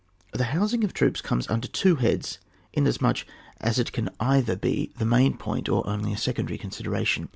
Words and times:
The 0.33 0.45
housing 0.45 0.83
of 0.83 0.93
troops 0.95 1.21
comes 1.21 1.47
under 1.47 1.67
two 1.67 1.97
heads, 1.97 2.39
inasmuch 2.73 3.19
as 3.59 3.77
it 3.77 3.91
can 3.91 4.09
either 4.19 4.55
be 4.55 4.91
the 4.97 5.05
main 5.05 5.37
point 5.37 5.69
or 5.69 5.85
only 5.85 6.11
a 6.11 6.17
secondary 6.17 6.57
con* 6.57 6.71
sideration. 6.71 7.27